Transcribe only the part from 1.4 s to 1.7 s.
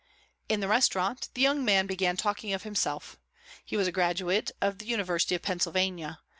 young